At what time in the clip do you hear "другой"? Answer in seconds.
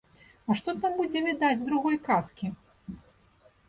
1.69-2.03